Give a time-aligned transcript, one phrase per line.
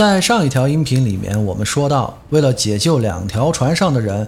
[0.00, 4.26] 在上一条音频里面，我们说到，为了解救两条船上的人，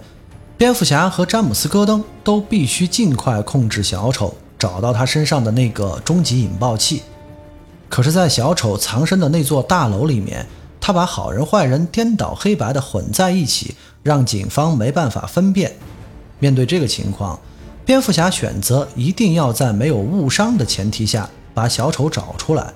[0.55, 7.01] 蝙蝠侠和詹姆斯·戈登都必须尽快控制小丑，找到他身上的那个终极引爆器。
[7.89, 10.45] 可是，在小丑藏身的那座大楼里面，
[10.79, 15.75] 他把好人坏人颠倒黑白的混在一起，让警方没办法分辨。
[16.37, 17.39] 面对这个情况，
[17.83, 22.71] 蝙蝠侠选择一定要在没有误伤的前提下把小丑找出来。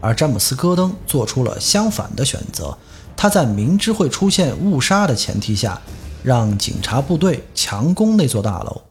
[0.00, 2.76] 而詹姆斯·戈登做出了相反的选择，
[3.16, 5.80] 他在明知会出现误杀的前提下，
[6.22, 8.82] 让警察部队强攻那座大楼。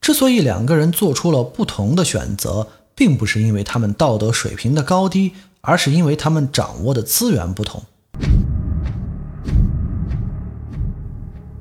[0.00, 7.82] 之所以两个人做出了不同的选择，并不是因为他们道德水平的高低，而是因为他们掌握的资源不同。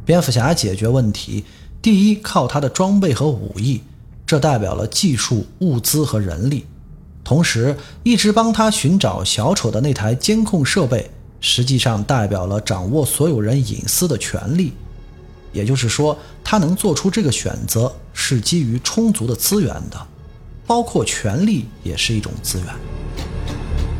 [0.06, 1.46] 蝙蝠侠解决问题，
[1.82, 3.82] 第一靠他的装备和武艺，
[4.26, 6.66] 这代表了技术、物资和人力。
[7.24, 14.74] 同时，一直帮他寻找小丑的那台监控设备，实际上代表了掌握所有人隐私的权利。
[15.54, 20.08] 也就是说，他能做出这个选择是基于充足的资源的，
[20.68, 22.68] 包括权力也是一种资源。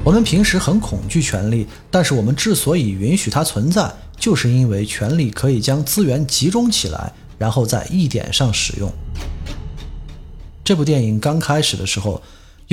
[0.04, 8.92] 我们平时很恐惧权力，但是我们之所以允许它存在，就是因为权力可以将资源集中起来，然后在一点上使用。
[10.62, 12.22] 这部电影刚开始的时候。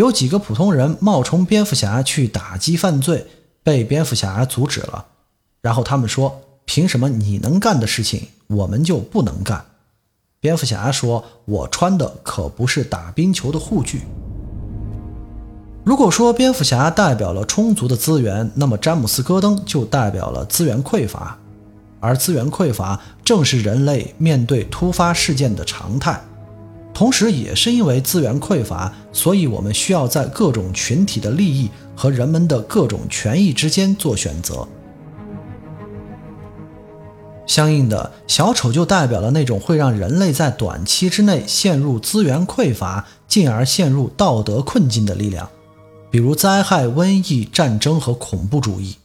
[0.00, 3.26] 有几个普通人冒充蝙蝠侠去打击犯罪，
[3.62, 5.04] 被蝙蝠侠阻止了。
[5.60, 9.62] 然后他们说：“凭什么你能干的事情我们就不能干？”
[10.40, 14.00] 蝙蝠侠说：“我穿的可不是打冰球的护具。”
[15.84, 21.38] 如果说蝙蝠侠代表了充足的资源，那么詹姆斯·戈登就代表了资源匮乏，
[22.00, 26.18] 而资源匮乏正是人类面对突发事件的常态。
[26.92, 34.68] 同时，也是因为资源匮乏，所以我们需要在各种群体的利益和人们的各种权益之间做选择。
[37.46, 45.48] 相应的，小丑就代表了那种会让人类在短期之内陷入资源匮乏，进而陷入道德困境的力量，
[46.10, 48.96] 比如灾害、瘟疫、战争和恐怖主义。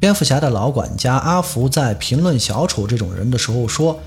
[0.00, 4.00] 蝙蝠侠的老管家阿福在评论小丑这种人的时候说。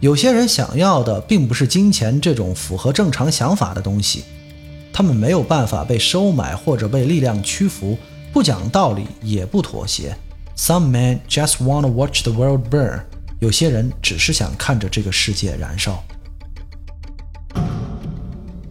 [0.00, 4.24] 有些人想要的并不是金钱这种符合正常想法的东西，
[4.92, 7.96] 他们没有办法被收买或者被力量屈服，
[8.32, 10.16] 不讲道理也不妥协。
[10.56, 13.00] Some men just wanna watch the world burn。
[13.40, 16.02] 有些人只是想看着这个世界燃烧。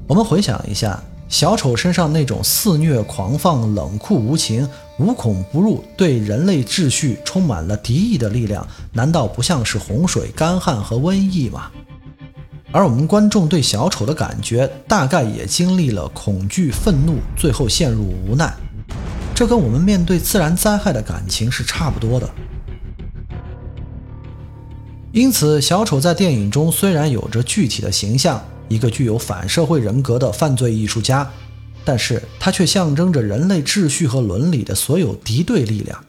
[0.08, 1.04] 我们回想一下。
[1.28, 4.68] 小丑身上那种肆虐、狂放、冷酷无情、
[5.00, 11.72] 无孔不入，对人类秩序充满了敌意的力量，难道不像是洪水、干旱和瘟疫吗？
[12.72, 18.54] 而我们观众对小丑的感觉，大概也经历了恐惧、愤怒，最后陷入无奈。
[19.34, 22.30] 这跟我们面对自然灾害的感情是差不多的。
[25.12, 28.42] 因此，小丑在电影中虽然有着具体的形象。
[28.68, 31.30] 一个具有反社会人格的犯罪艺术家，
[31.84, 36.04] 但是他却象征着人类秩序和伦理的所有敌对力量。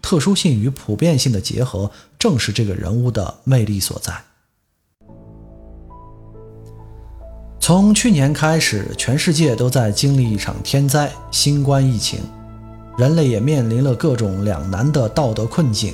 [0.00, 4.14] 特殊性与普遍性的结合，正是这个人物的魅力所在。
[7.60, 12.20] 从去年开始，全世界都在经历一场天灾——新冠疫情，
[12.96, 15.92] 人类也面临了各种两难的道德困境。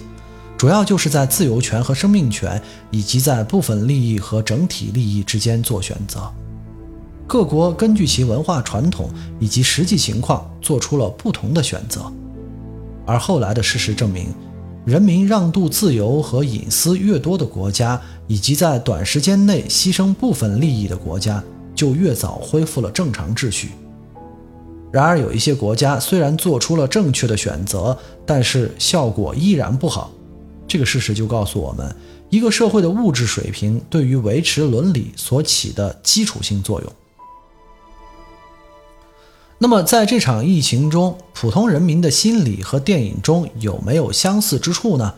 [0.65, 2.59] 主要就是在自由权和生命权，
[2.91, 6.27] 以及在部分利益和整体利益之间做选择。
[7.27, 12.11] 各国根据其文化传统以及实际情况做出了不同的选择。
[13.05, 14.29] 而后来的事实证明，
[14.87, 23.73] 人民让渡自由和隐私越多的国家，以及在短时间内牺牲部分利益的国家，就越早恢复了正常秩序。
[24.91, 27.95] 然而，有一些国家虽然做出了正确的选择，
[28.25, 30.11] 但是效果依然不好。
[30.67, 31.95] 这个事实就告诉我们，
[32.31, 36.93] 一个社会的物质水平对于维持伦理所起的基础性作用。
[39.59, 45.15] 那么，在这场疫情中，普通人民的心理和电影中有没有相似之处呢？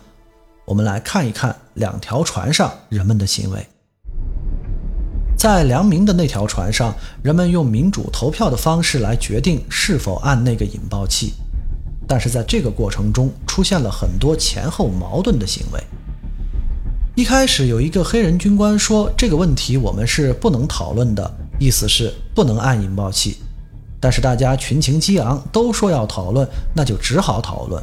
[0.67, 3.67] 我们来看一看两条船上人们的行为。
[5.39, 11.33] 在良民的那条船上，人们用民主投票的方式来决定是否按那个引爆器。
[12.07, 15.83] 但是在这个过程中，出现了很多前后矛盾的行为。
[17.15, 23.39] 一开始有一个黑人军官说：“这个问题我们是不能讨论的，意思是不能按引爆器。”
[23.99, 27.83] 但是大家群情激昂，都说要讨论，那就只好讨论。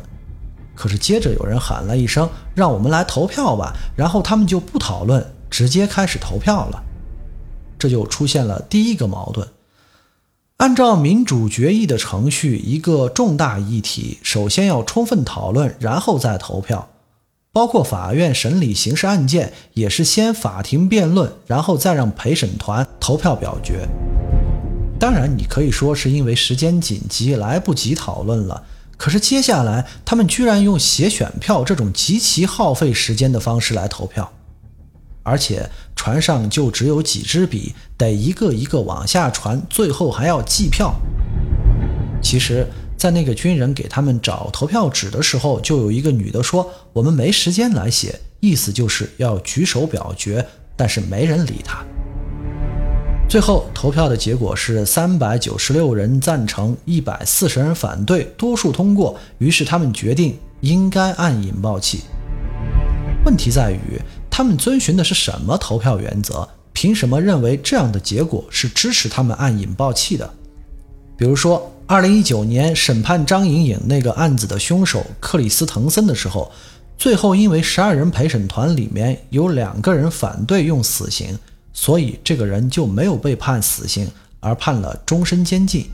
[0.76, 6.84] 可是接着有人喊了一声：“让我们来投票吧！”然后他们就不讨论，直接开始投票了。
[7.80, 9.46] 这就出现了第一个矛盾。
[10.64, 16.88] 按照民主决议的程序，一个重大议题首先要充分讨论，然后再投票。
[17.52, 23.86] 包括法院审理刑事案件，也是先法庭辩论，然后再让陪审团投票表决。
[24.98, 28.64] 当然，你可以说是因为时间紧急，来不及讨论了。
[28.96, 34.32] 可是接下来，他们居然用写选票这种极其耗费时间的方式来投票，
[35.24, 40.94] 而且船上就只有几支笔，得一个一个往下传，最后还要计票。
[42.22, 42.68] 其实，
[42.98, 51.84] 在那个军人给他们找投票纸的时候，就有一个女的说：“我们没时间来写。”意思就是要举手表决，但是没人理他。
[53.30, 59.18] 最后投票的结果是三百九十六人赞成，一百四十人反对，多数通过。
[59.38, 62.02] 于是他们决定应该按引爆器。
[63.26, 64.00] 问题在于，
[64.36, 66.50] 他们遵循的是什么投票原则？
[66.74, 70.28] 凭什么认为这样的结果是支持他们按引爆器的？
[71.16, 76.52] 比如说，二零一九年审判张颖颖那个案子的凶手克里斯滕森的时候，
[76.98, 81.38] 最后因为十二人陪审团里面有两个人反对用死刑。
[81.72, 84.10] 所以这个人就没有被判死刑，
[84.40, 85.86] 而判了终身监禁。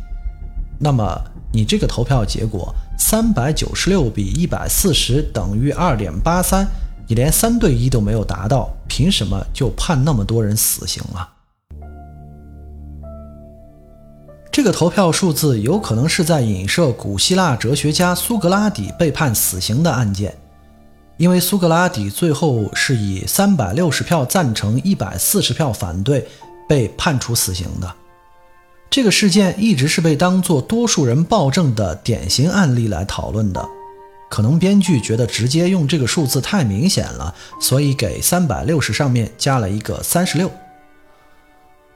[0.79, 1.21] 那么
[1.51, 6.65] 你这个投票结果三百九十六比一百四十等于二点八三，
[7.09, 11.27] 你连三对一都没有达到，凭什么就判那么多人死刑了？
[14.51, 20.37] 这个投票数字有可能是在影射古希腊哲学家苏格拉底被判死刑的案件。
[21.17, 26.27] 因为苏格拉底最后是以三百六十票赞成、一百四十票反对
[26.67, 27.91] 被判处死刑的，
[28.91, 33.67] 这个事件一直是被当作多数人暴政的典型案例来讨论的。
[34.29, 40.49] 可能编剧觉得直接用这个数字太明显了，所以给三百六十上面加了一个三十六。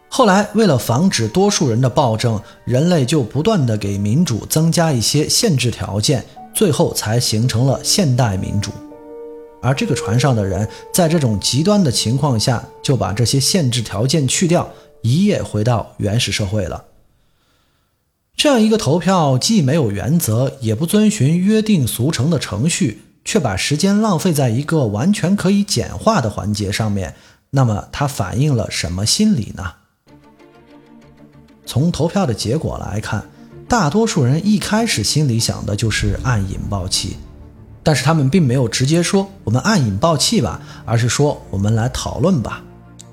[0.09, 8.71] 后来为了防止多数人的暴政，人类就不断的给民主增加一些限制条件，最后才形成了现代民主。
[9.62, 14.69] 而这个船上的人，在这种极端的情况下，就把这些限制条件去掉，
[15.01, 16.83] 一夜回到原始社会了。
[18.35, 27.15] 这样一个投票，既没有原则，也不遵循约定俗成的程序，却把时间浪费在一个完全可以简化的环节上面，
[27.51, 29.63] 那么它反映了什么心理呢？
[31.65, 33.24] 从投票的结果来看，
[33.69, 37.15] 大多数人一开始心里想的就是按引爆器。
[37.85, 42.63] 但是他们并没有直接说我们按引爆器吧，而是说我们来讨论吧，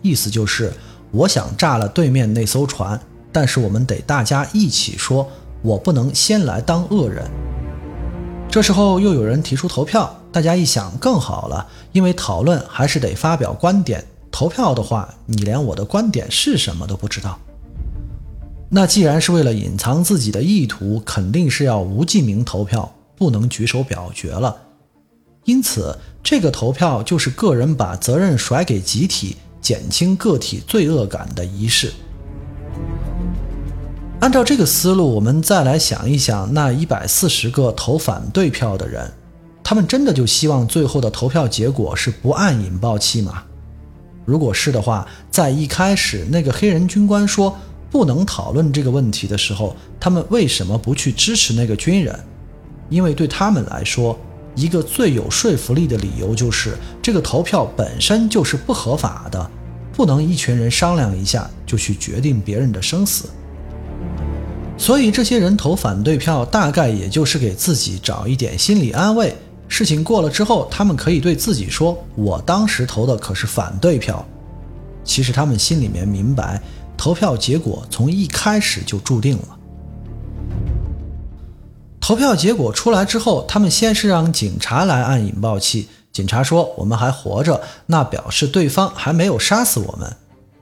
[0.01, 0.73] 意思就是
[1.11, 3.01] 我想炸了对面那艘船，
[3.33, 5.29] 但是我们得大家一起说，
[5.63, 7.29] 我不能先来当恶人。
[8.49, 17.39] 这时候又有人提出投票，大家一想更好了，因为讨论还是得发表观点，投票的话你连我的观点是什么都不知道。
[18.69, 22.93] 那既然是为了隐藏自己的意图，肯定是要无记名投票。
[23.17, 24.57] 不能举手表决了，
[25.45, 31.93] 因此这个投票就是个人把责任甩给集体、减轻个体罪恶感的仪式。
[34.21, 39.11] 按照这个思路，我们再来想一想，那一百四十个投反对票的人，
[39.65, 43.43] 他们真的就希望最后的投票结果是不按引爆器吗？
[44.27, 47.57] 如果是的话，在一开始那个黑人军官说
[47.91, 52.15] 不能讨论这个问题的时候，他们为什么不去支持那个军人？
[52.91, 54.19] 因为对他们来说，
[54.55, 59.51] 一个最有说服力的理由就是这个投票本身就是不合法的，
[59.95, 63.25] 不能一群人商量一下就去决定别人的生死。
[64.81, 69.37] 所以这些人投反对票，大概也就是给自己找一点心理安慰。
[69.69, 74.27] 事情过了之后，他们可以对自己说：“我当时投的可是反对票。”
[75.05, 76.63] 其实他们心里面明白，
[76.97, 79.59] 投票结果从一开始就注定了。
[82.01, 85.91] 投票结果出来之后，他们先是让警察来按引爆器。
[86.11, 90.17] 警察说：“我们还活着，那表示对方还没有杀死我们。”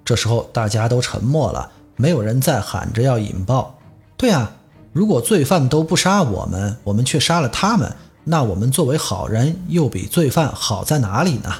[0.05, 3.78] 这时候大家都沉默了，没有人再喊着要引爆。
[4.19, 4.53] 对啊，
[4.93, 7.95] 如果罪犯都不杀我们，我们却杀了他们，
[8.25, 11.55] 那我们作为好人又比罪犯好在哪里呢？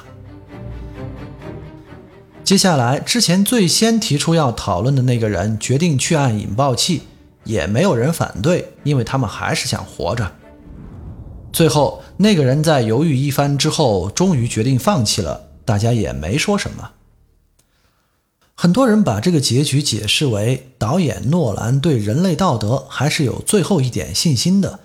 [2.43, 7.03] 接下来，之前最先提出要讨论的那个人决定去按引爆器。
[7.45, 10.29] 也没有人反对，因为他们还是想活着。
[11.51, 15.41] 最后，那个人在犹豫一番之后，终于决定放弃了。
[15.63, 16.91] 大家也没说什么。
[18.61, 24.81] 很多人把这个结局解释为导演诺兰对人类道德还是有最后一点信心的。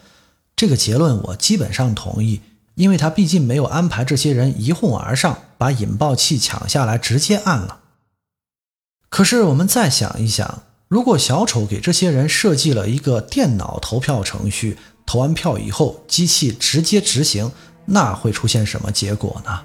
[0.54, 2.40] 这个结论我基本上同意，
[2.76, 7.80] 因为他毕竟没有安排这些人一哄而上，把引爆器抢下来直接按了。
[9.08, 10.62] 可是我们再想一想。
[10.86, 17.50] 如果小丑给这些人设计了一个电脑投票程序，投完票以后机器直接执行，
[17.86, 19.62] 那会出现什么结果呢？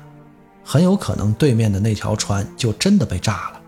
[0.64, 3.59] 很有可能对面的那条船就真的被炸了。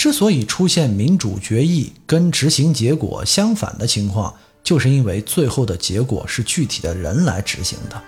[0.00, 8.00] 之所以出现民主决议跟执行结果相反的情况，就是因为最后的结果是具体的人来执行的。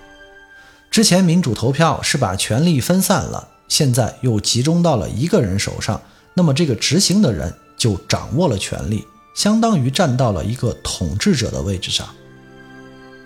[0.90, 6.00] 之前民主投票是把权力分散了，现在又集中到了一个人手上，
[6.32, 7.52] 那么这个执行的人。
[7.76, 12.08] 就掌握了权力，相当于站到了一个统治者的位置上。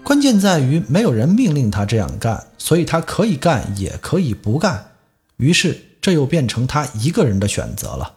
[0.02, 4.92] 关键在于没有人命令他这样干，所以他可以干也可以不干。
[5.37, 8.15] 于是这又变成他一个人的选择了。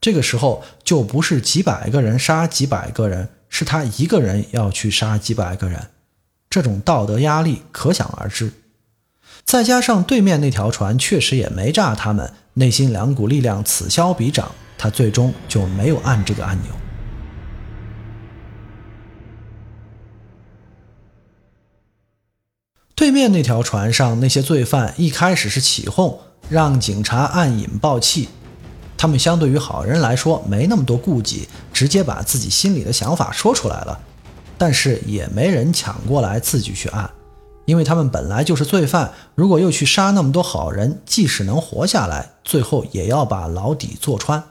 [0.00, 5.88] 这个时候就不是几百个人杀几百个人，是他一个人要去杀几百个人。
[6.48, 8.52] 这种道德压力可想而知。
[9.44, 14.52] 再加上对面那条船确实也没炸他们，内心两股力量此消彼长。
[14.78, 16.72] 他最终就没有按这个按钮。
[22.94, 28.30] 对面那条船上那些罪犯一开始是起哄，让警察按引爆器。
[29.00, 33.98] 他们相对于好人来说没那么多顾忌，直接把自己心里的想法说出来了。
[34.58, 37.10] 但是也没人抢过来自己去按，
[37.64, 44.44] 因为他们本来就是罪犯，如果又去杀那么多好人，即使能活下来，最后也要把牢底坐穿。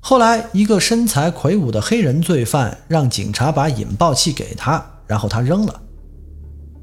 [0.00, 5.78] 后来，一个身材魁梧的黑人罪犯让警察把引爆器给他，然后他扔了。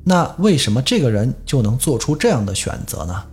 [0.03, 3.23] 那为什么这个人就能做出这样的选择呢？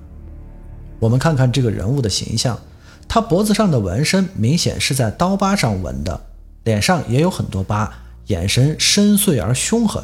[1.01, 2.59] 我们看看这个人物的形象，
[3.07, 6.21] 他脖子上的纹身明显是在刀疤上纹的，
[6.65, 7.93] 脸上也有很多疤，
[8.27, 10.03] 眼神深邃而凶狠，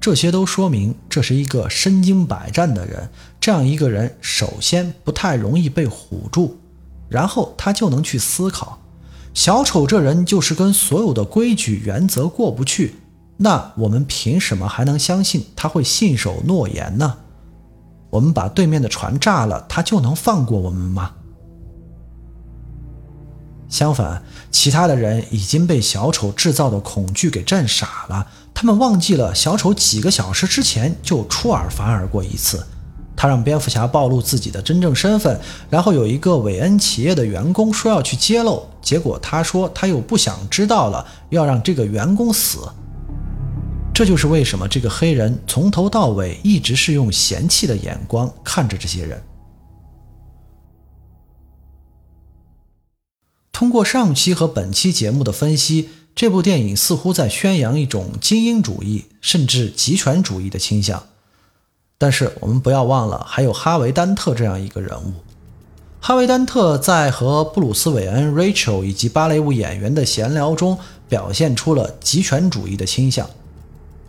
[0.00, 3.08] 这些都说明这是一个身经百战的人。
[3.40, 6.58] 这样一个人，首先不太容易被唬住，
[7.08, 8.82] 然后他就能去思考。
[9.32, 12.96] 小丑这人就是跟所有的规矩原则过不去，
[13.38, 17.18] 那我们凭什么还能相信他会信守诺言呢？
[18.10, 21.12] 我们把对面的船炸了，他就能放过我们吗？
[23.68, 32.66] 相反，其他的人已经被小丑制造的恐惧给震傻了，他们忘记了小丑几个小时之前就出尔反尔过一次。
[33.14, 35.38] 他让蝙蝠侠暴露自己的真正身份，
[35.68, 42.60] 然后有一个韦恩企业的员工说要去揭露，结果他说他又不想知道了，要让这个员工死。
[43.98, 49.20] 这就是为什么这个黑人从头到尾一直是用嫌弃的眼光看着这些人。
[53.50, 61.02] 通过上期和本期节目的分析，这部电影似乎在宣扬一种精英主义甚至极权主义的倾向。
[61.98, 65.12] 但是我们不要忘了，还有哈维·丹特这样一个人物。
[65.98, 70.78] 哈维·丹特在和布鲁斯·韦恩、Rachel 以及芭蕾舞演员的闲聊中，
[71.08, 73.28] 表现出了极权主义的倾向。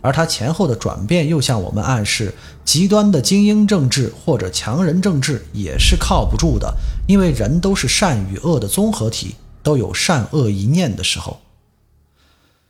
[0.00, 6.74] 而他前后的转变，又向我们暗示，极端的精英政治或者强人政治也是靠不住的，
[7.06, 11.40] 因为人都是善与恶的综合体，都有善恶一念的时候。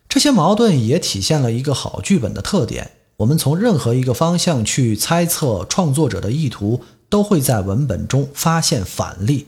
[0.09, 2.91] 这些矛盾也体现了一个好剧本的特点。
[3.19, 9.47] 我们从任何一个方向去猜测创作者的意图，都会在文本中发现反例，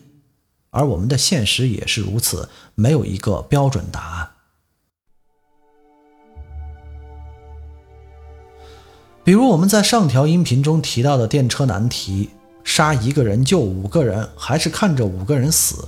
[0.71, 4.32] 而我们的现实也是如此，没有一个标准答案。
[9.25, 12.31] 比如我们在上条音频中提到的电车难题：
[12.65, 15.87] 杀一个人救五个人，还是看着五个人死？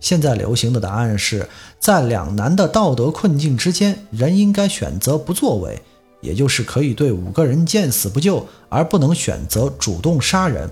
[0.00, 1.48] 现在流行的答案是
[1.78, 5.80] 在两难的道德困境之间，人应该选择不作为。
[6.20, 10.68] 也就是可以对五个人见死不救，而不能选择主动杀人。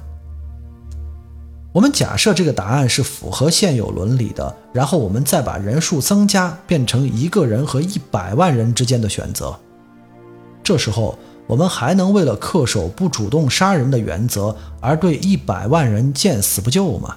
[1.72, 9.56] 我们假设这个答案是符合现有伦理的，然后我们再把人数增加，变成一个人和一百万人之间的选择。
[10.64, 17.16] 这时候，我们还能为了恪守不主动杀人的原则，而对一百万人见死不救吗？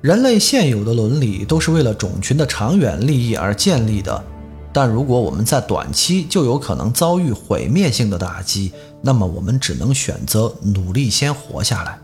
[0.00, 4.24] 人类现有的伦理都是为了种群的长远利益而建立的。
[4.72, 11.98] 但如果我们在短期就有可能遭遇毁灭性的打击，那么我们只能选择努力先活下来。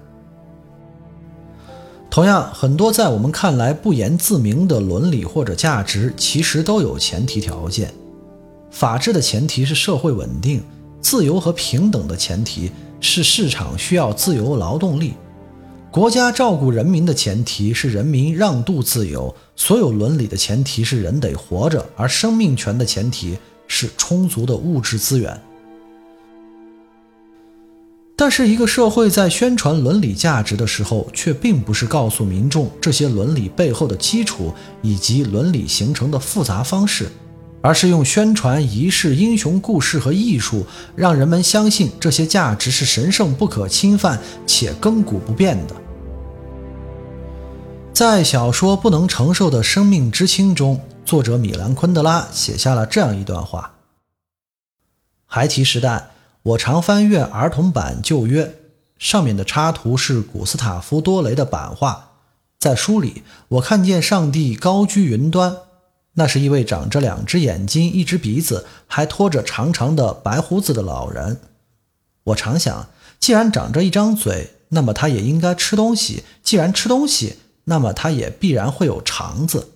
[2.11, 7.93] 同样，很多在我们看来不言自明的伦理或者价值，其实都有前提条件。
[8.71, 10.63] 法治的前提是社会稳定，
[11.01, 12.71] 自由和平等的前提
[13.01, 15.15] 是市场需要自由劳动力。
[15.91, 25.41] 国家照顾人民的前提是人民让渡自由，所有伦理的前提是人得活着，而生命权的前提是充足的物质资源。
[28.15, 37.09] 但是，一个社会在宣传伦理价值的时候，却并不是告诉民众这些伦理背后的基础以及伦理形成的复杂方式，
[37.61, 45.75] 而是用宣传仪式、英雄故事和艺术，让人们相信这些价值是神圣不可侵犯且亘古不变的。
[47.93, 53.75] 在小说《不能承受的生命之轻》中，作者米兰昆德拉写下了这样一段话：
[55.27, 56.11] 孩提时代。
[56.43, 58.55] 我常翻阅儿童版旧约，
[58.99, 62.13] 上面的插图是古斯塔夫多雷的版画。
[62.59, 65.55] 在书里，我看见上帝高居云端，
[66.19, 71.41] 那是一位长着两只眼睛、一只鼻子，还拖着长长的白胡子的老人。
[72.25, 79.71] 我常想，既然长着一张嘴，那么他也应该吃东西；既然吃东西，那么他也必然会有肠子。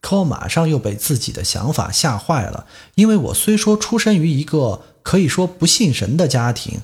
[0.00, 4.82] 可我马上又被自己的想法吓坏了，因为我虽说出生于一个。
[5.04, 6.80] 可以说不信神的家庭，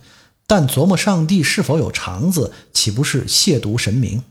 [0.46, 4.22] 但琢磨上帝是否有肠子，岂不是亵渎神明？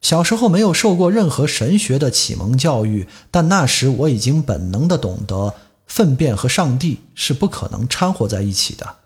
[0.00, 5.54] 小时候没有受过任何神学的启蒙教育，但那时我已经本能地懂得，
[5.86, 8.96] 粪便和上帝是不可能掺和在一起的。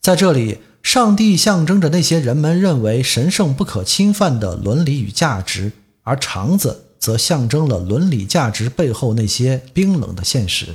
[0.00, 5.72] 在这里，上帝象征着那些人们认为神圣不可侵犯的伦理与价值，
[6.02, 10.74] 而肠子则象征了伦理价值背后那些冰冷的现实。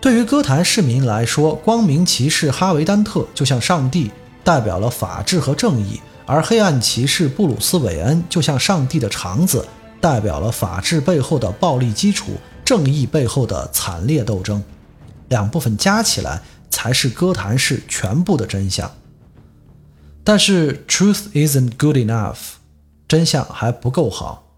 [0.00, 4.10] 对于哥谭市民来说，光明骑士哈维丹特就像上帝，
[4.44, 9.66] 代表了法治和正义；而黑暗骑士布鲁斯韦恩就像上帝的肠子，
[10.00, 12.32] 代表了法治背后的暴力基础、
[12.64, 14.62] 正义背后的惨烈斗争。
[15.28, 18.90] 两部分加起来，才是哥谭市全部的真相。
[20.24, 22.36] 但是，truth isn't good enough，
[23.06, 24.48] 真相还不够好。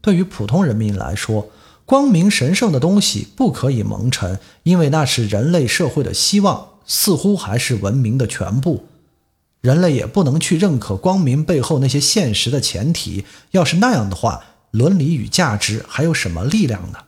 [0.00, 1.50] 对于普通人民来说，
[1.84, 8.86] 光明神圣的东西不可以蒙尘，因为那是人类社会的希望，似乎还是文明的全部。
[9.60, 13.24] 人类也不能去认可光明背后那些现实的前提。
[13.50, 16.98] 要是那样的话，伦理与价值还有什么力量呢？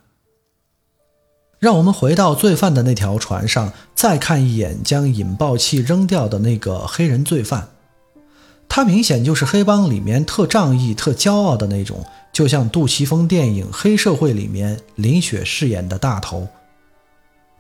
[1.59, 7.69] 让我们回到罪犯的那条船上，再看一眼将引爆器扔掉的那个黑人罪犯。
[8.69, 12.05] 他明显就是黑帮里面特仗义、特骄傲的那种。
[12.33, 16.49] 就像杜琪峰电影《黑社会》里面林雪饰演的大头，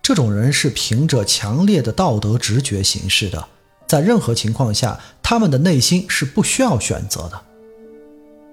[0.00, 3.46] 这种人是凭着强烈的道德直觉行事的，
[3.92, 7.38] 在任何情况下，他们的内心是不需要选择的。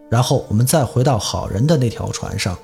[0.09, 2.59] 然后我们再回到好人的那条船上，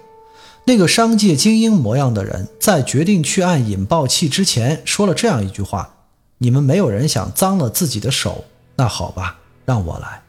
[0.65, 5.99] 那个商界精英模样的人，在决定去按引爆器之前，说了这样一句话
[6.39, 8.43] ：“你们没有人想脏了自己的手，
[8.75, 10.21] 那好吧，让我来。”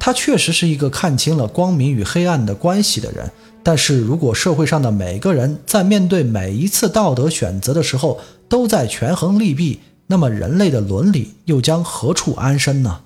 [0.00, 3.30] 他确实是一个看清了光明与黑暗的关系的人，
[3.62, 13.02] 但是如果社会上的每个人在面对每一次道德选择的时候都在权衡利弊，那么人类的伦理又将何处安身呢？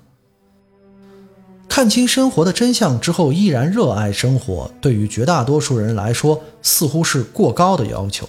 [1.69, 8.27] 看清生活的真相之后，依然热爱生活，对于绝大多数人来说，似乎是过高的要求。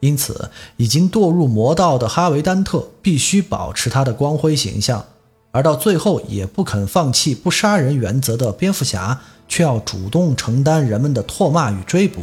[0.00, 5.02] 因此，已经堕入魔道的哈维·丹特必须保持他的光辉形象。
[5.50, 12.20] 而到最后也不肯放弃不杀人原则的蝙蝠侠，却要主动承担人们的唾骂与追捕。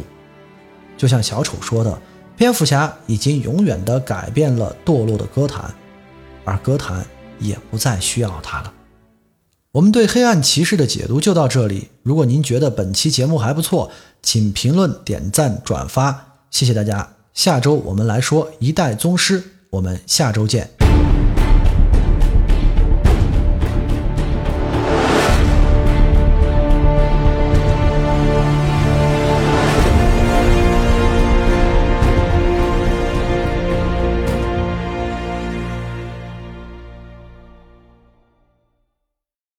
[0.96, 1.98] 就像小丑说的，
[2.36, 5.74] 蝙蝠侠已经永远地改变了堕落的歌坛，
[6.44, 7.04] 而歌坛
[7.38, 8.72] 也不再需要他了。
[9.72, 11.88] 我们对黑暗骑士的解读就到这里。
[12.02, 13.90] 如果您觉得本期节目还不错，
[14.22, 17.08] 请评论、点赞、转发，谢谢大家。
[17.32, 20.75] 下周我们来说一代宗师，我们下周见。